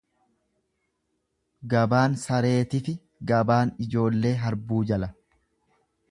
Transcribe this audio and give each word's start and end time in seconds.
Gabaan 1.73 2.15
sareetifi 2.21 2.95
gabaan 3.31 3.73
ijoollee 3.87 4.35
harbuu 4.47 4.81
jala. 4.93 5.11